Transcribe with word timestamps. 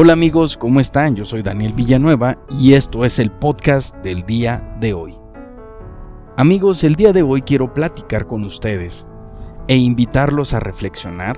Hola 0.00 0.12
amigos, 0.12 0.56
¿cómo 0.56 0.78
están? 0.78 1.16
Yo 1.16 1.24
soy 1.24 1.42
Daniel 1.42 1.72
Villanueva 1.72 2.38
y 2.48 2.74
esto 2.74 3.04
es 3.04 3.18
el 3.18 3.32
podcast 3.32 3.96
del 3.96 4.24
día 4.24 4.76
de 4.78 4.94
hoy. 4.94 5.18
Amigos, 6.36 6.84
el 6.84 6.94
día 6.94 7.12
de 7.12 7.24
hoy 7.24 7.42
quiero 7.42 7.74
platicar 7.74 8.28
con 8.28 8.44
ustedes 8.44 9.04
e 9.66 9.74
invitarlos 9.74 10.54
a 10.54 10.60
reflexionar 10.60 11.36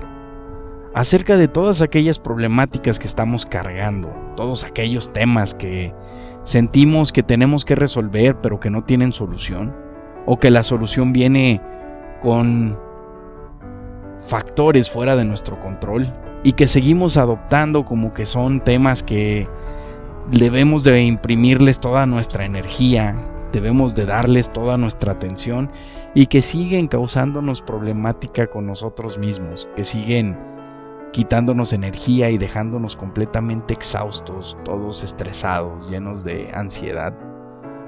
acerca 0.93 1.37
de 1.37 1.47
todas 1.47 1.81
aquellas 1.81 2.19
problemáticas 2.19 2.99
que 2.99 3.07
estamos 3.07 3.47
cargando, 3.47 4.13
todos 4.35 4.63
aquellos 4.63 5.11
temas 5.11 5.55
que 5.55 5.95
sentimos 6.43 7.11
que 7.11 7.23
tenemos 7.23 7.65
que 7.65 7.73
resolver 7.73 8.41
pero 8.41 8.59
que 8.59 8.69
no 8.69 8.83
tienen 8.83 9.11
solución, 9.11 9.75
o 10.27 10.37
que 10.37 10.51
la 10.51 10.61
solución 10.61 11.13
viene 11.13 11.59
con 12.21 12.77
factores 14.27 14.87
fuera 14.87 15.15
de 15.15 15.25
nuestro 15.25 15.59
control 15.59 16.13
y 16.43 16.53
que 16.53 16.67
seguimos 16.67 17.17
adoptando 17.17 17.85
como 17.85 18.13
que 18.13 18.25
son 18.25 18.61
temas 18.61 19.03
que 19.03 19.47
debemos 20.31 20.83
de 20.83 21.03
imprimirles 21.03 21.79
toda 21.79 22.05
nuestra 22.05 22.45
energía, 22.45 23.15
debemos 23.51 23.95
de 23.95 24.05
darles 24.05 24.51
toda 24.51 24.77
nuestra 24.77 25.13
atención 25.13 25.69
y 26.15 26.27
que 26.27 26.41
siguen 26.41 26.87
causándonos 26.87 27.61
problemática 27.61 28.47
con 28.47 28.65
nosotros 28.65 29.17
mismos, 29.17 29.67
que 29.75 29.83
siguen 29.83 30.37
quitándonos 31.11 31.73
energía 31.73 32.29
y 32.29 32.37
dejándonos 32.37 32.95
completamente 32.95 33.73
exhaustos, 33.73 34.57
todos 34.63 35.03
estresados, 35.03 35.89
llenos 35.89 36.23
de 36.23 36.49
ansiedad 36.53 37.13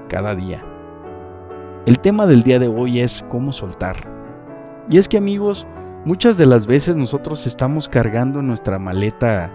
cada 0.08 0.34
día. 0.34 0.62
El 1.86 1.98
tema 1.98 2.26
del 2.26 2.42
día 2.42 2.58
de 2.58 2.68
hoy 2.68 3.00
es 3.00 3.24
cómo 3.28 3.52
soltar. 3.52 3.96
Y 4.88 4.98
es 4.98 5.08
que 5.08 5.16
amigos, 5.16 5.66
muchas 6.04 6.36
de 6.36 6.46
las 6.46 6.66
veces 6.66 6.96
nosotros 6.96 7.46
estamos 7.46 7.88
cargando 7.88 8.40
en 8.40 8.46
nuestra 8.46 8.78
maleta 8.78 9.50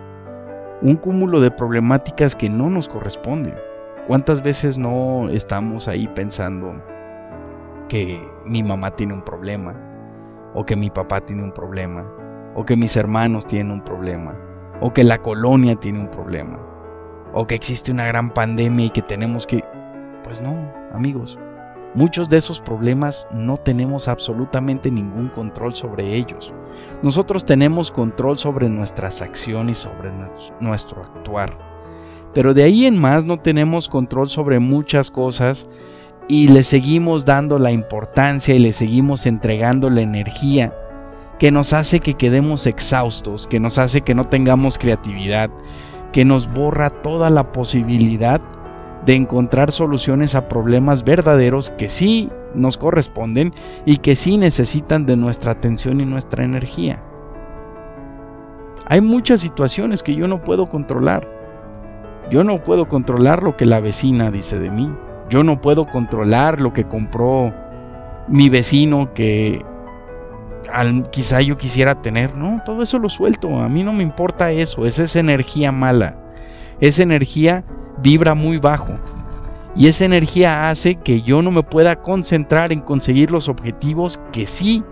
un 0.82 0.96
cúmulo 0.96 1.42
de 1.42 1.52
problemáticas 1.52 2.36
que 2.36 2.50
no 2.50 2.70
nos 2.70 2.88
corresponden. 2.88 3.56
¿Cuántas 4.08 4.42
veces 4.42 4.78
no 4.78 5.30
estamos 5.30 5.88
ahí 5.88 6.08
pensando 6.08 6.74
que 7.88 8.22
mi 8.46 8.64
mamá 8.64 8.96
tiene 8.96 9.14
un 9.14 9.22
problema? 9.22 9.76
O 10.54 10.66
que 10.66 10.76
mi 10.76 10.90
papá 10.90 11.22
tiene 11.22 11.44
un 11.44 11.52
problema? 11.52 12.06
o 12.56 12.66
que 12.66 12.76
mis 12.76 12.96
hermanos 12.98 13.46
tienen 13.46 13.72
un 13.72 13.82
problema, 13.82 14.36
o 14.82 14.94
que 14.94 15.04
la 15.04 15.20
colonia 15.20 15.76
tiene 15.76 16.00
un 16.00 16.12
problema, 16.12 16.60
o 17.34 17.48
que 17.48 17.56
existe 17.56 17.92
una 17.92 18.06
gran 18.06 18.32
pandemia 18.32 18.88
y 18.88 18.90
que 18.90 19.02
tenemos 19.02 19.46
que... 19.46 19.64
Pues 20.24 20.42
no, 20.42 20.72
amigos, 20.92 21.40
muchos 21.96 22.30
de 22.30 22.38
esos 22.38 22.60
problemas 22.60 23.28
no 23.32 23.58
tenemos 23.58 24.08
absolutamente 24.08 24.92
ningún 24.92 25.30
control 25.30 25.74
sobre 25.74 26.16
ellos. 26.16 26.54
Nosotros 27.02 27.46
tenemos 27.46 27.92
control 27.92 28.38
sobre 28.38 28.70
nuestras 28.70 29.22
acciones, 29.22 29.78
sobre 29.78 30.12
nuestro 30.60 31.04
actuar. 31.04 31.58
Pero 32.34 32.54
de 32.54 32.64
ahí 32.64 32.86
en 32.86 33.00
más 33.00 33.26
no 33.26 33.38
tenemos 33.38 33.90
control 33.90 34.30
sobre 34.30 34.60
muchas 34.60 35.10
cosas 35.10 35.68
y 36.28 36.48
le 36.48 36.64
seguimos 36.64 37.26
dando 37.26 37.58
la 37.58 37.72
importancia 37.72 38.54
y 38.54 38.60
le 38.60 38.72
seguimos 38.72 39.26
entregando 39.26 39.90
la 39.90 40.02
energía 40.02 40.74
que 41.40 41.52
nos 41.52 41.74
hace 41.74 42.02
que 42.02 42.16
quedemos 42.16 42.68
exhaustos, 42.68 43.48
que 43.48 43.60
nos 43.60 43.78
hace 43.78 44.02
que 44.02 44.14
no 44.14 44.26
tengamos 44.26 44.78
creatividad, 44.78 45.50
que 46.12 46.26
nos 46.26 46.52
borra 46.52 46.90
toda 46.90 47.30
la 47.30 47.52
posibilidad 47.52 48.42
de 49.06 49.16
encontrar 49.16 49.72
soluciones 49.72 50.36
a 50.36 50.48
problemas 50.48 51.04
verdaderos 51.04 51.72
que 51.78 51.90
sí 51.90 52.30
nos 52.54 52.78
corresponden 52.78 53.54
y 53.86 53.98
que 53.98 54.16
sí 54.16 54.38
necesitan 54.38 55.06
de 55.06 55.16
nuestra 55.16 55.54
atención 55.54 56.02
y 56.02 56.06
nuestra 56.06 56.44
energía. 56.44 57.02
Hay 58.88 59.02
muchas 59.02 59.42
situaciones 59.42 60.02
que 60.02 60.16
yo 60.16 60.28
no 60.28 60.44
puedo 60.44 60.68
controlar. 60.70 61.28
Yo 62.32 62.44
no 62.44 62.64
puedo 62.64 62.88
controlar 62.88 63.44
lo 63.44 63.56
que 63.56 63.66
la 63.66 63.80
vecina 63.80 64.32
dice 64.32 64.60
de 64.60 64.72
mí. 64.72 64.92
Yo 65.30 65.44
no 65.44 65.62
puedo 65.62 65.86
controlar 65.86 66.60
lo 66.60 66.74
que 66.74 66.86
compró 66.86 67.54
mi 68.28 68.50
vecino 68.50 69.14
que 69.14 69.64
quizá 71.12 71.42
yo 71.42 71.58
quisiera 71.58 72.02
tener. 72.02 72.36
No, 72.36 72.62
todo 72.66 72.82
eso 72.82 72.98
lo 72.98 73.10
suelto. 73.10 73.62
A 73.62 73.70
mí 73.70 73.84
no 73.84 73.94
me 73.94 74.04
importa 74.04 74.52
eso. 74.52 74.86
Es 74.86 75.00
esa 75.00 75.20
energía 75.20 75.72
mala. 75.72 76.16
Esa 76.80 77.04
energía 77.04 77.64
vibra 78.02 78.34
muy 78.34 78.58
bajo. 78.58 78.94
Y 79.76 79.88
esa 79.88 80.06
energía 80.06 80.70
hace 80.70 80.96
que 80.96 81.22
yo 81.22 81.42
no 81.42 81.52
me 81.52 81.64
pueda 81.64 82.02
concentrar 82.02 82.72
en 82.72 82.82
conseguir 82.82 83.32
los 83.32 83.48
objetivos 83.50 84.20
que 84.32 84.48
sí 84.48 84.84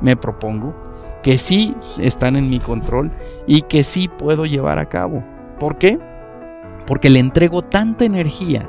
me 0.00 0.16
propongo, 0.16 0.74
que 1.22 1.38
sí 1.38 1.74
están 1.98 2.36
en 2.36 2.48
mi 2.48 2.58
control 2.58 3.10
y 3.46 3.62
que 3.62 3.84
sí 3.84 4.08
puedo 4.08 4.46
llevar 4.46 4.78
a 4.78 4.88
cabo. 4.88 5.22
¿Por 5.60 5.76
qué? 5.76 5.98
Porque 6.86 7.10
le 7.10 7.18
entrego 7.18 7.62
tanta 7.62 8.04
energía, 8.04 8.68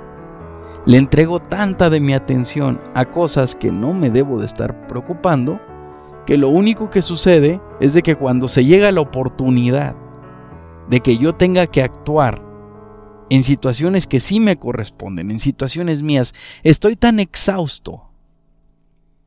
le 0.86 0.98
entrego 0.98 1.40
tanta 1.40 1.90
de 1.90 2.00
mi 2.00 2.14
atención 2.14 2.80
a 2.94 3.06
cosas 3.06 3.56
que 3.56 3.72
no 3.72 3.94
me 3.94 4.10
debo 4.10 4.40
de 4.40 4.46
estar 4.46 4.88
preocupando, 4.88 5.60
que 6.26 6.38
lo 6.38 6.50
único 6.50 6.90
que 6.90 7.02
sucede 7.02 7.62
es 7.80 7.94
de 7.94 8.02
que 8.02 8.16
cuando 8.16 8.48
se 8.48 8.66
llega 8.66 8.92
la 8.92 9.02
oportunidad 9.02 9.96
de 10.90 11.00
que 11.00 11.18
yo 11.18 11.34
tenga 11.34 11.68
que 11.68 11.82
actuar 11.82 12.49
en 13.30 13.44
situaciones 13.44 14.08
que 14.08 14.20
sí 14.20 14.40
me 14.40 14.58
corresponden, 14.58 15.32
en 15.32 15.40
situaciones 15.40 16.02
mías, 16.02 16.34
estoy 16.64 16.96
tan 16.96 17.20
exhausto, 17.20 18.10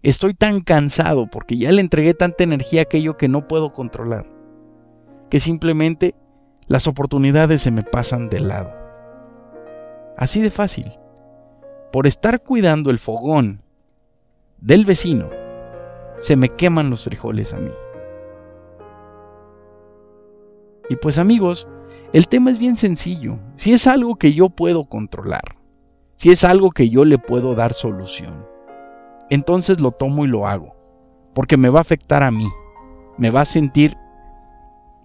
estoy 0.03 0.35
tan 0.35 0.61
cansado 0.61 1.29
porque 1.29 1.57
ya 1.57 1.71
le 1.73 1.81
entregué 1.81 2.15
tanta 2.15 2.45
energía 2.45 2.81
a 2.81 2.85
aquello 2.85 3.17
que 3.17 3.29
no 3.29 3.47
puedo 3.47 3.73
controlar, 3.73 4.29
que 5.31 5.41
simplemente 5.41 6.15
las 6.67 6.87
oportunidades 6.87 7.63
se 7.63 7.71
me 7.71 7.83
pasan 7.83 8.29
de 8.29 8.41
lado. 8.41 8.77
Así 10.17 10.41
de 10.41 10.51
fácil. 10.51 10.87
Por 11.93 12.07
estar 12.07 12.43
cuidando 12.43 12.91
el 12.91 12.99
fogón 12.99 13.63
del 14.59 14.85
vecino, 14.85 15.29
se 16.19 16.37
me 16.37 16.49
queman 16.49 16.91
los 16.91 17.05
frijoles 17.05 17.53
a 17.53 17.59
mí. 17.59 17.73
Y 20.89 20.97
pues 20.97 21.19
amigos, 21.19 21.69
el 22.13 22.29
tema 22.29 22.51
es 22.51 22.59
bien 22.59 22.77
sencillo. 22.77 23.39
Si 23.57 23.73
es 23.73 23.87
algo 23.87 24.17
que 24.17 24.35
yo 24.35 24.51
puedo 24.51 24.85
controlar, 24.85 25.57
si 26.17 26.31
es 26.31 26.45
algo 26.45 26.71
que 26.71 26.91
yo 26.91 27.05
le 27.05 27.19
puedo 27.19 27.55
dar 27.55 27.73
solución, 27.73 28.47
entonces 29.31 29.81
lo 29.81 29.93
tomo 29.93 30.25
y 30.25 30.29
lo 30.29 30.47
hago, 30.47 30.77
porque 31.35 31.57
me 31.57 31.71
va 31.71 31.79
a 31.79 31.83
afectar 31.83 32.23
a 32.23 32.31
mí, 32.31 32.49
me 33.17 33.31
va 33.31 33.41
a 33.41 33.47
sentir, 33.47 33.97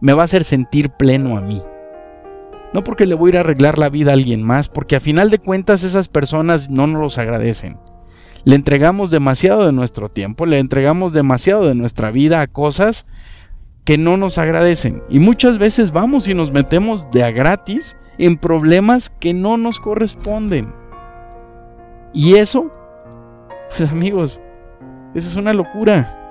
me 0.01 0.13
va 0.13 0.23
a 0.23 0.25
hacer 0.25 0.43
sentir 0.43 0.89
pleno 0.89 1.37
a 1.37 1.41
mí. 1.41 1.61
No 2.73 2.83
porque 2.83 3.05
le 3.05 3.15
voy 3.15 3.29
a 3.29 3.31
ir 3.31 3.37
a 3.37 3.39
arreglar 3.39 3.77
la 3.79 3.89
vida 3.89 4.11
a 4.11 4.15
alguien 4.15 4.43
más, 4.43 4.67
porque 4.67 4.97
a 4.97 4.99
final 4.99 5.29
de 5.29 5.39
cuentas 5.39 5.85
esas 5.85 6.09
personas 6.09 6.69
no 6.69 6.87
nos 6.87 7.01
los 7.01 7.17
agradecen. 7.17 7.79
Le 8.43 8.55
entregamos 8.55 9.09
demasiado 9.09 9.65
de 9.65 9.71
nuestro 9.71 10.09
tiempo, 10.09 10.45
le 10.45 10.59
entregamos 10.59 11.13
demasiado 11.13 11.67
de 11.67 11.75
nuestra 11.75 12.11
vida 12.11 12.41
a 12.41 12.47
cosas 12.47 13.05
que 13.87 13.97
no 13.97 14.17
nos 14.17 14.37
agradecen. 14.37 15.01
Y 15.07 15.19
muchas 15.19 15.57
veces 15.57 15.93
vamos 15.93 16.27
y 16.27 16.33
nos 16.33 16.51
metemos 16.51 17.09
de 17.09 17.23
a 17.23 17.31
gratis 17.31 17.95
en 18.17 18.35
problemas 18.35 19.09
que 19.09 19.33
no 19.33 19.55
nos 19.55 19.79
corresponden. 19.79 20.73
Y 22.11 22.35
eso, 22.35 22.69
pues 23.77 23.89
amigos, 23.89 24.41
esa 25.15 25.29
es 25.29 25.37
una 25.37 25.53
locura 25.53 26.25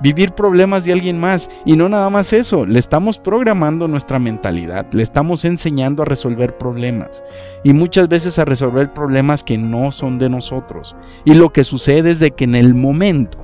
vivir 0.00 0.32
problemas 0.32 0.86
de 0.86 0.94
alguien 0.94 1.20
más. 1.20 1.50
Y 1.66 1.76
no 1.76 1.90
nada 1.90 2.08
más 2.08 2.32
eso, 2.32 2.64
le 2.64 2.78
estamos 2.78 3.18
programando 3.18 3.86
nuestra 3.86 4.18
mentalidad, 4.18 4.86
le 4.92 5.02
estamos 5.02 5.44
enseñando 5.44 6.04
a 6.04 6.06
resolver 6.06 6.56
problemas. 6.56 7.22
Y 7.64 7.74
muchas 7.74 8.08
veces 8.08 8.38
a 8.38 8.46
resolver 8.46 8.94
problemas 8.94 9.44
que 9.44 9.58
no 9.58 9.92
son 9.92 10.18
de 10.18 10.30
nosotros. 10.30 10.96
Y 11.26 11.34
lo 11.34 11.52
que 11.52 11.64
sucede 11.64 12.12
es 12.12 12.18
de 12.18 12.30
que 12.30 12.44
en 12.44 12.54
el 12.54 12.72
momento 12.72 13.36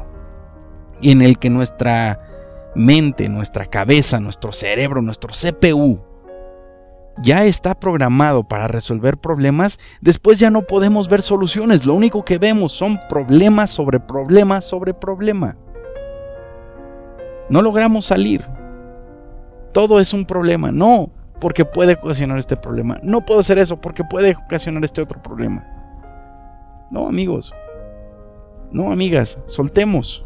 en 1.02 1.20
el 1.20 1.38
que 1.38 1.50
nuestra 1.50 2.29
mente, 2.74 3.28
nuestra 3.28 3.66
cabeza, 3.66 4.20
nuestro 4.20 4.52
cerebro, 4.52 5.02
nuestro 5.02 5.32
CPU, 5.32 6.02
ya 7.22 7.44
está 7.44 7.74
programado 7.74 8.44
para 8.44 8.68
resolver 8.68 9.18
problemas, 9.18 9.78
después 10.00 10.38
ya 10.38 10.50
no 10.50 10.62
podemos 10.62 11.08
ver 11.08 11.22
soluciones. 11.22 11.84
Lo 11.84 11.94
único 11.94 12.24
que 12.24 12.38
vemos 12.38 12.72
son 12.72 12.98
problemas 13.08 13.70
sobre 13.70 14.00
problemas 14.00 14.64
sobre 14.64 14.94
problema. 14.94 15.56
No 17.50 17.62
logramos 17.62 18.06
salir. 18.06 18.44
Todo 19.72 20.00
es 20.00 20.14
un 20.14 20.24
problema. 20.24 20.72
No, 20.72 21.10
porque 21.40 21.64
puede 21.64 21.94
ocasionar 21.94 22.38
este 22.38 22.56
problema. 22.56 22.98
No 23.02 23.20
puedo 23.20 23.40
hacer 23.40 23.58
eso 23.58 23.80
porque 23.80 24.04
puede 24.04 24.36
ocasionar 24.36 24.84
este 24.84 25.02
otro 25.02 25.22
problema. 25.22 25.66
No, 26.90 27.06
amigos. 27.06 27.52
No, 28.72 28.92
amigas, 28.92 29.38
soltemos. 29.46 30.24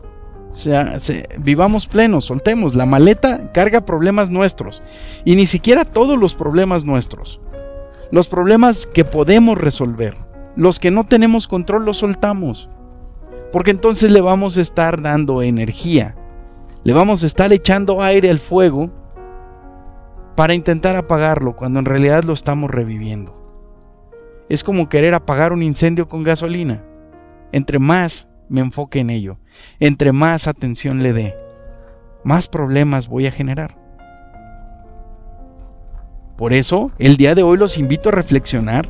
Sea, 0.55 0.99
vivamos 1.39 1.87
plenos, 1.87 2.27
soltemos. 2.27 2.75
La 2.75 2.87
maleta 2.87 3.53
carga 3.53 3.85
problemas 3.85 4.31
nuestros. 4.31 4.83
Y 5.25 5.37
ni 5.37 5.47
siquiera 5.47 5.85
todos 5.85 6.19
los 6.19 6.35
problemas 6.35 6.85
nuestros. 6.85 7.41
Los 8.11 8.29
problemas 8.29 8.87
que 8.87 9.05
podemos 9.05 9.59
resolver. 9.59 10.17
Los 10.57 10.79
que 10.79 10.91
no 10.91 11.05
tenemos 11.05 11.49
control 11.49 11.85
los 11.85 11.99
soltamos. 11.99 12.69
Porque 13.53 13.71
entonces 13.71 14.11
le 14.11 14.21
vamos 14.21 14.57
a 14.59 14.61
estar 14.63 15.03
dando 15.03 15.43
energía 15.43 16.17
le 16.85 16.93
vamos 16.93 17.23
a 17.23 17.27
estar 17.27 17.51
echando 17.51 18.03
aire 18.03 18.29
al 18.29 18.39
fuego 18.39 18.91
para 20.37 20.53
intentar 20.53 20.97
apagarlo 20.97 21.57
cuando 21.57 21.79
en 21.79 21.87
realidad 21.87 22.25
lo 22.25 22.35
estamos 22.35 22.71
reviviendo. 22.71 23.33
Es 24.51 24.63
como 24.63 24.91
querer 24.91 25.15
apagar 25.15 25.55
un 25.55 25.63
incendio 25.63 26.07
con 26.07 26.23
gasolina. 26.23 26.85
Entre 27.53 27.79
más 27.79 28.29
me 28.55 28.61
enfoque 28.61 29.01
en 29.01 29.11
ello, 29.11 29.39
entre 29.81 30.13
más 30.13 30.47
atención 30.47 31.03
le 31.03 31.13
dé, 31.13 31.35
más 32.23 32.47
problemas 32.47 33.09
voy 33.09 33.27
a 33.27 33.33
generar. 33.33 33.77
Por 36.37 36.53
eso, 36.53 36.93
el 36.99 37.17
día 37.17 37.35
de 37.35 37.43
hoy 37.43 37.59
los 37.59 37.79
invito 37.79 38.09
a 38.09 38.13
reflexionar, 38.13 38.89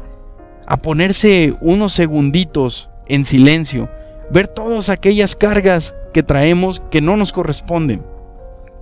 a 0.67 0.77
ponerse 0.77 1.57
unos 1.63 1.95
segunditos 1.95 2.91
en 3.07 3.25
silencio, 3.25 3.89
ver 4.31 4.49
todas 4.49 4.91
aquellas 4.91 5.35
cargas 5.35 5.95
que 6.13 6.23
traemos 6.23 6.83
que 6.91 7.01
no 7.01 7.17
nos 7.17 7.33
corresponden, 7.33 8.05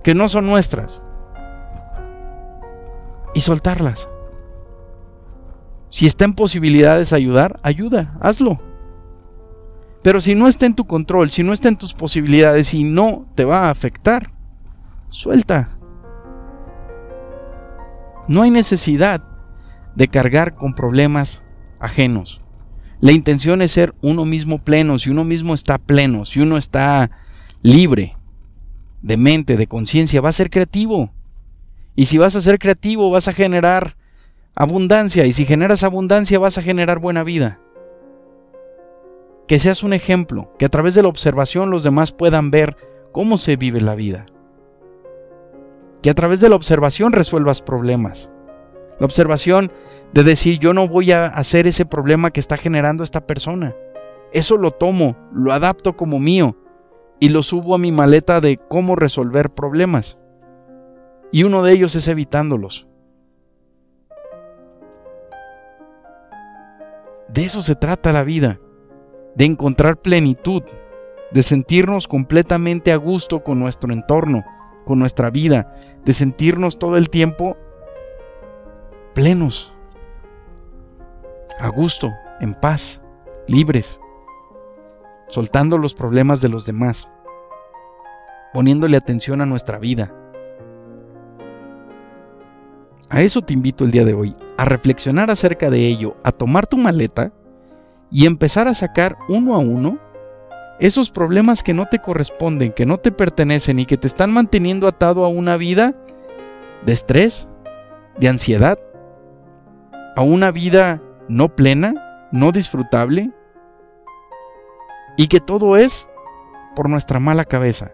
que 0.03 0.13
no 0.13 0.27
son 0.27 0.45
nuestras, 0.45 1.01
y 3.33 3.39
soltarlas. 3.39 4.09
Si 5.89 6.07
está 6.07 6.25
en 6.25 6.33
posibilidades 6.33 7.13
ayudar, 7.13 7.57
ayuda, 7.63 8.17
hazlo. 8.19 8.72
Pero 10.03 10.19
si 10.19 10.35
no 10.35 10.47
está 10.47 10.65
en 10.65 10.75
tu 10.75 10.85
control, 10.85 11.31
si 11.31 11.43
no 11.43 11.53
está 11.53 11.69
en 11.69 11.77
tus 11.77 11.93
posibilidades 11.93 12.73
y 12.73 12.83
no 12.83 13.25
te 13.35 13.45
va 13.45 13.67
a 13.67 13.69
afectar, 13.69 14.31
suelta. 15.09 15.69
No 18.27 18.41
hay 18.41 18.51
necesidad 18.51 19.23
de 19.95 20.09
cargar 20.09 20.55
con 20.55 20.73
problemas 20.73 21.41
ajenos. 21.79 22.41
La 22.99 23.13
intención 23.13 23.61
es 23.61 23.71
ser 23.71 23.95
uno 24.01 24.25
mismo 24.25 24.59
pleno. 24.59 24.99
Si 24.99 25.09
uno 25.09 25.23
mismo 25.23 25.53
está 25.53 25.77
pleno, 25.77 26.25
si 26.25 26.41
uno 26.41 26.57
está 26.57 27.09
libre 27.61 28.17
de 29.01 29.17
mente, 29.17 29.55
de 29.55 29.67
conciencia, 29.67 30.21
va 30.21 30.29
a 30.29 30.33
ser 30.33 30.49
creativo. 30.49 31.13
Y 31.95 32.05
si 32.05 32.17
vas 32.17 32.35
a 32.35 32.41
ser 32.41 32.59
creativo, 32.59 33.09
vas 33.09 33.29
a 33.29 33.33
generar 33.33 33.95
abundancia. 34.53 35.25
Y 35.25 35.31
si 35.31 35.45
generas 35.45 35.83
abundancia, 35.83 36.39
vas 36.39 36.57
a 36.57 36.61
generar 36.61 36.99
buena 36.99 37.23
vida 37.23 37.62
que 39.47 39.59
seas 39.59 39.83
un 39.83 39.93
ejemplo, 39.93 40.51
que 40.57 40.65
a 40.65 40.69
través 40.69 40.95
de 40.95 41.03
la 41.03 41.09
observación 41.09 41.69
los 41.69 41.83
demás 41.83 42.11
puedan 42.11 42.51
ver 42.51 42.77
cómo 43.11 43.37
se 43.37 43.55
vive 43.55 43.81
la 43.81 43.95
vida. 43.95 44.25
Que 46.01 46.09
a 46.09 46.13
través 46.13 46.39
de 46.41 46.49
la 46.49 46.55
observación 46.55 47.11
resuelvas 47.11 47.61
problemas. 47.61 48.29
La 48.99 49.05
observación 49.05 49.71
de 50.13 50.23
decir 50.23 50.59
yo 50.59 50.73
no 50.73 50.87
voy 50.87 51.11
a 51.11 51.27
hacer 51.27 51.67
ese 51.67 51.85
problema 51.85 52.31
que 52.31 52.39
está 52.39 52.57
generando 52.57 53.03
esta 53.03 53.25
persona. 53.25 53.75
Eso 54.31 54.57
lo 54.57 54.71
tomo, 54.71 55.15
lo 55.33 55.51
adapto 55.51 55.95
como 55.95 56.19
mío 56.19 56.57
y 57.19 57.29
lo 57.29 57.43
subo 57.43 57.75
a 57.75 57.77
mi 57.77 57.91
maleta 57.91 58.41
de 58.41 58.57
cómo 58.57 58.95
resolver 58.95 59.49
problemas. 59.49 60.17
Y 61.31 61.43
uno 61.43 61.63
de 61.63 61.73
ellos 61.73 61.95
es 61.95 62.07
evitándolos. 62.07 62.87
De 67.27 67.43
eso 67.43 67.61
se 67.61 67.75
trata 67.75 68.13
la 68.13 68.23
vida 68.23 68.59
de 69.35 69.45
encontrar 69.45 69.97
plenitud, 69.97 70.63
de 71.31 71.43
sentirnos 71.43 72.07
completamente 72.07 72.91
a 72.91 72.97
gusto 72.97 73.43
con 73.43 73.59
nuestro 73.59 73.91
entorno, 73.91 74.43
con 74.85 74.99
nuestra 74.99 75.29
vida, 75.29 75.73
de 76.05 76.13
sentirnos 76.13 76.77
todo 76.77 76.97
el 76.97 77.09
tiempo 77.09 77.57
plenos, 79.13 79.73
a 81.59 81.67
gusto, 81.69 82.11
en 82.39 82.53
paz, 82.53 83.01
libres, 83.47 83.99
soltando 85.29 85.77
los 85.77 85.93
problemas 85.93 86.41
de 86.41 86.49
los 86.49 86.65
demás, 86.65 87.09
poniéndole 88.53 88.97
atención 88.97 89.41
a 89.41 89.45
nuestra 89.45 89.79
vida. 89.79 90.13
A 93.09 93.21
eso 93.21 93.41
te 93.41 93.53
invito 93.53 93.83
el 93.83 93.91
día 93.91 94.05
de 94.05 94.13
hoy, 94.13 94.35
a 94.57 94.65
reflexionar 94.65 95.29
acerca 95.29 95.69
de 95.69 95.87
ello, 95.87 96.15
a 96.23 96.31
tomar 96.31 96.67
tu 96.67 96.77
maleta 96.77 97.31
y 98.13 98.27
empezar 98.27 98.67
a 98.67 98.75
sacar 98.75 99.17
uno 99.27 99.55
a 99.55 99.57
uno 99.57 99.97
esos 100.79 101.09
problemas 101.09 101.63
que 101.63 101.73
no 101.73 101.87
te 101.87 101.97
corresponden, 101.97 102.71
que 102.71 102.85
no 102.85 102.97
te 102.97 103.11
pertenecen 103.11 103.79
y 103.79 103.87
que 103.87 103.97
te 103.97 104.07
están 104.07 104.31
manteniendo 104.31 104.87
atado 104.87 105.25
a 105.25 105.29
una 105.29 105.57
vida 105.57 105.95
de 106.85 106.93
estrés, 106.93 107.47
de 108.19 108.29
ansiedad, 108.29 108.77
a 110.15 110.21
una 110.21 110.51
vida 110.51 111.01
no 111.27 111.55
plena, 111.55 112.27
no 112.31 112.51
disfrutable, 112.51 113.31
y 115.17 115.27
que 115.27 115.39
todo 115.39 115.75
es 115.75 116.07
por 116.75 116.89
nuestra 116.89 117.19
mala 117.19 117.45
cabeza. 117.45 117.93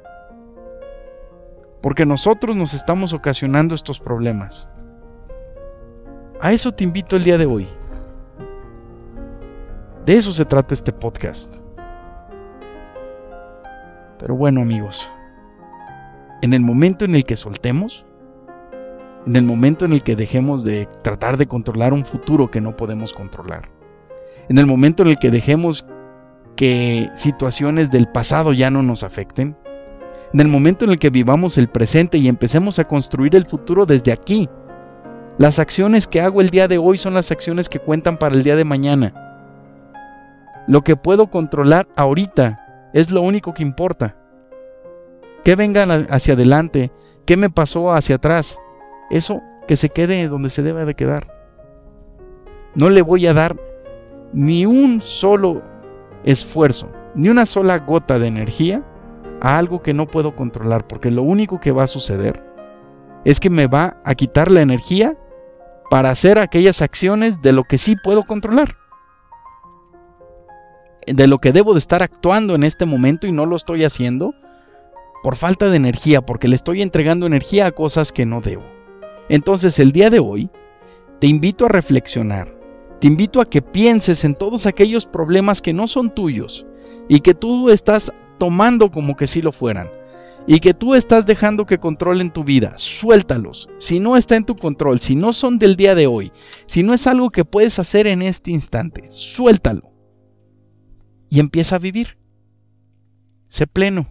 Porque 1.82 2.06
nosotros 2.06 2.58
nos 2.58 2.74
estamos 2.74 3.14
ocasionando 3.14 3.74
estos 3.74 4.02
problemas. 4.02 4.68
A 6.42 6.52
eso 6.52 6.74
te 6.74 6.84
invito 6.84 7.16
el 7.16 7.24
día 7.24 7.38
de 7.38 7.46
hoy. 7.46 7.68
De 10.10 10.16
eso 10.16 10.32
se 10.32 10.44
trata 10.44 10.74
este 10.74 10.92
podcast. 10.92 11.58
Pero 14.18 14.36
bueno 14.36 14.60
amigos, 14.60 15.08
en 16.42 16.56
el 16.56 16.62
momento 16.62 17.06
en 17.06 17.14
el 17.14 17.26
que 17.26 17.36
soltemos, 17.36 18.08
en 19.28 19.36
el 19.36 19.44
momento 19.44 19.86
en 19.86 19.94
el 19.94 20.02
que 20.02 20.16
dejemos 20.16 20.64
de 20.64 20.88
tratar 21.04 21.38
de 21.38 21.46
controlar 21.46 21.94
un 21.94 22.06
futuro 22.06 22.50
que 22.50 22.60
no 22.60 22.76
podemos 22.76 23.14
controlar, 23.14 23.70
en 24.50 24.58
el 24.58 24.66
momento 24.66 25.04
en 25.04 25.10
el 25.10 25.20
que 25.20 25.30
dejemos 25.30 25.86
que 26.56 27.08
situaciones 27.14 27.92
del 27.92 28.08
pasado 28.08 28.52
ya 28.52 28.72
no 28.72 28.82
nos 28.82 29.04
afecten, 29.04 29.56
en 30.34 30.40
el 30.40 30.48
momento 30.48 30.86
en 30.86 30.92
el 30.92 30.98
que 30.98 31.12
vivamos 31.12 31.56
el 31.60 31.70
presente 31.70 32.18
y 32.18 32.28
empecemos 32.28 32.80
a 32.80 32.86
construir 32.86 33.36
el 33.36 33.46
futuro 33.46 33.86
desde 33.86 34.12
aquí, 34.12 34.50
las 35.38 35.60
acciones 35.60 36.08
que 36.08 36.20
hago 36.20 36.42
el 36.42 36.50
día 36.50 36.68
de 36.68 36.80
hoy 36.80 36.98
son 36.98 37.14
las 37.14 37.30
acciones 37.30 37.70
que 37.70 37.78
cuentan 37.78 38.18
para 38.18 38.34
el 38.34 38.42
día 38.42 38.56
de 38.56 38.66
mañana. 38.66 39.29
Lo 40.68 40.82
que 40.82 40.96
puedo 40.96 41.30
controlar 41.30 41.88
ahorita 41.96 42.90
es 42.94 43.12
lo 43.12 43.22
único 43.22 43.54
que 43.54 43.64
importa. 43.64 44.16
Que 45.44 45.56
vengan 45.56 46.08
hacia 46.10 46.34
adelante, 46.34 46.92
qué 47.26 47.38
me 47.38 47.50
pasó 47.50 47.94
hacia 47.94 48.16
atrás, 48.16 48.60
eso 49.10 49.42
que 49.68 49.76
se 49.76 49.90
quede 49.90 50.28
donde 50.28 50.50
se 50.50 50.64
debe 50.64 50.86
de 50.86 50.96
quedar. 50.96 51.34
No 52.76 52.90
le 52.90 53.02
voy 53.02 53.26
a 53.28 53.34
dar 53.34 53.56
ni 54.34 54.66
un 54.66 55.02
solo 55.02 55.64
esfuerzo, 56.24 56.92
ni 57.16 57.30
una 57.30 57.46
sola 57.46 57.80
gota 57.80 58.20
de 58.20 58.28
energía 58.28 58.84
a 59.42 59.58
algo 59.58 59.82
que 59.82 59.94
no 59.94 60.08
puedo 60.08 60.36
controlar, 60.36 60.88
porque 60.88 61.10
lo 61.10 61.24
único 61.24 61.60
que 61.60 61.72
va 61.72 61.84
a 61.84 61.88
suceder 61.88 62.46
es 63.26 63.40
que 63.40 63.50
me 63.50 63.68
va 63.68 63.98
a 64.04 64.16
quitar 64.16 64.52
la 64.52 64.62
energía 64.62 65.18
para 65.90 66.12
hacer 66.12 66.38
aquellas 66.38 66.82
acciones 66.82 67.42
de 67.42 67.54
lo 67.54 67.64
que 67.64 67.78
sí 67.78 67.96
puedo 67.96 68.24
controlar 68.24 68.76
de 71.08 71.28
lo 71.28 71.38
que 71.38 71.52
debo 71.52 71.74
de 71.74 71.80
estar 71.80 72.04
actuando 72.04 72.56
en 72.56 72.64
este 72.64 72.86
momento 72.86 73.28
y 73.28 73.32
no 73.32 73.46
lo 73.46 73.56
estoy 73.56 73.84
haciendo 73.84 74.34
por 75.24 75.36
falta 75.36 75.70
de 75.70 75.78
energía, 75.78 76.22
porque 76.22 76.48
le 76.48 76.56
estoy 76.56 76.82
entregando 76.82 77.26
energía 77.26 77.68
a 77.68 77.72
cosas 77.72 78.12
que 78.12 78.26
no 78.26 78.42
debo. 78.42 78.64
Entonces 79.28 79.80
el 79.80 79.92
día 79.92 80.10
de 80.10 80.20
hoy 80.20 80.50
te 81.20 81.28
invito 81.28 81.66
a 81.66 81.70
reflexionar, 81.70 82.56
te 83.00 83.08
invito 83.08 83.42
a 83.42 83.46
que 83.46 83.62
pienses 83.62 84.24
en 84.24 84.36
todos 84.36 84.66
aquellos 84.66 85.06
problemas 85.06 85.62
que 85.62 85.74
no 85.74 85.88
son 85.88 86.14
tuyos 86.14 86.66
y 87.08 87.20
que 87.20 87.34
tú 87.34 87.70
estás 87.70 88.12
tomando 88.38 88.92
como 88.92 89.16
que 89.16 89.28
si 89.28 89.42
lo 89.42 89.52
fueran 89.52 89.90
y 90.48 90.62
que 90.62 90.74
tú 90.74 90.96
estás 90.96 91.26
dejando 91.26 91.66
que 91.66 91.80
controlen 91.80 92.32
tu 92.32 92.44
vida, 92.44 92.74
suéltalos. 92.78 93.70
Si 93.78 94.00
no 94.00 94.18
está 94.18 94.36
en 94.36 94.46
tu 94.46 94.56
control, 94.56 95.00
si 95.00 95.16
no 95.16 95.34
son 95.34 95.60
del 95.60 95.76
día 95.76 95.96
de 95.96 96.08
hoy, 96.08 96.32
si 96.66 96.82
no 96.82 96.94
es 96.94 97.06
algo 97.08 97.30
que 97.30 97.46
puedes 97.46 97.78
hacer 97.78 98.08
en 98.08 98.22
este 98.22 98.52
instante, 98.52 99.04
suéltalo 99.12 99.89
y 101.30 101.40
empieza 101.40 101.76
a 101.76 101.80
vivir. 101.80 102.18
Sé 103.48 103.68
pleno, 103.68 104.08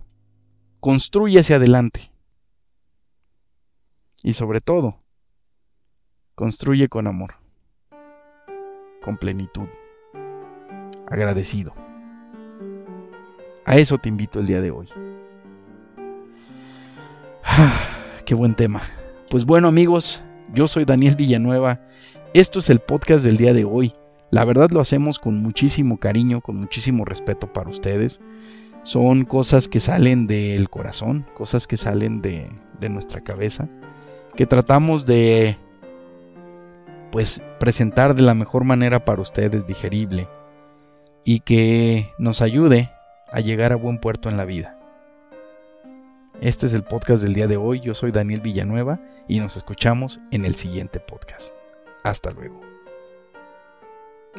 construye 0.81 1.41
hacia 1.41 1.57
adelante. 1.57 2.13
Y 4.23 4.33
sobre 4.33 4.61
todo, 4.61 5.03
construye 6.35 6.89
con 6.89 7.07
amor, 7.07 7.35
con 9.03 9.17
plenitud, 9.17 9.69
agradecido. 11.09 11.73
A 13.65 13.77
eso 13.77 13.99
te 13.99 14.09
invito 14.09 14.41
el 14.41 14.47
día 14.47 14.61
de 14.61 14.71
hoy. 14.71 14.89
qué 18.25 18.35
buen 18.35 18.55
tema. 18.55 18.83
Pues 19.31 19.45
bueno 19.45 19.69
amigos, 19.69 20.23
yo 20.55 20.67
soy 20.67 20.85
Daniel 20.85 21.17
Villanueva. 21.17 21.81
Esto 22.35 22.59
es 22.59 22.71
el 22.71 22.81
podcast 22.81 23.25
del 23.25 23.37
día 23.37 23.53
de 23.53 23.65
hoy. 23.65 23.93
La 24.31 24.45
verdad 24.45 24.71
lo 24.71 24.81
hacemos 24.81 25.19
con 25.19 25.43
muchísimo 25.43 25.99
cariño, 25.99 26.41
con 26.41 26.57
muchísimo 26.57 27.05
respeto 27.05 27.53
para 27.53 27.71
ustedes. 27.71 28.21
Son 28.83 29.25
cosas 29.25 29.69
que 29.69 29.81
salen 29.81 30.27
del 30.27 30.69
corazón, 30.69 31.27
cosas 31.35 31.67
que 31.67 31.77
salen 31.77 32.21
de, 32.21 32.49
nuestra 32.89 33.23
cabeza, 33.23 33.69
que 34.37 34.47
tratamos 34.47 35.07
de 35.07 35.59
pues 37.11 37.41
presentar 37.59 38.15
de 38.15 38.23
la 38.23 38.35
mejor 38.35 38.65
manera 38.65 39.03
para 39.03 39.23
ustedes, 39.23 39.67
digerible, 39.67 40.29
y 41.25 41.41
que 41.41 42.13
nos 42.19 42.43
ayude 42.43 42.91
a 43.33 43.41
llegar 43.41 43.73
a 43.73 43.77
buen 43.77 43.99
puerto 43.99 44.29
en 44.29 44.37
la 44.37 44.45
vida. 44.45 44.79
Este 46.41 46.67
es 46.67 46.75
el 46.75 46.85
podcast 46.85 47.23
del 47.23 47.35
día 47.35 47.49
de 47.49 47.57
hoy. 47.57 47.81
Yo 47.81 47.95
soy 47.95 48.13
Daniel 48.13 48.41
Villanueva 48.41 49.01
y 49.27 49.41
nos 49.41 49.57
escuchamos 49.57 50.21
en 50.31 50.45
el 50.45 50.55
siguiente 50.55 51.01
podcast. 51.01 51.53
Hasta 52.05 52.31
luego. 52.31 52.78